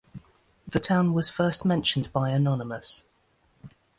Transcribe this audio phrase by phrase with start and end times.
[0.67, 3.03] The town was first mentioned by Anonymus.